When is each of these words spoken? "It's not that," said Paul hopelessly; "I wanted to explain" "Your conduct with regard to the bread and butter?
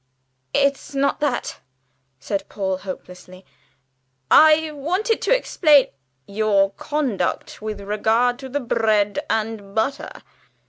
"It's 0.55 0.95
not 0.95 1.19
that," 1.19 1.59
said 2.19 2.49
Paul 2.49 2.77
hopelessly; 2.79 3.45
"I 4.31 4.71
wanted 4.71 5.21
to 5.21 5.35
explain" 5.37 5.89
"Your 6.27 6.71
conduct 6.71 7.61
with 7.61 7.79
regard 7.81 8.39
to 8.39 8.49
the 8.49 8.61
bread 8.61 9.19
and 9.29 9.75
butter? 9.75 10.09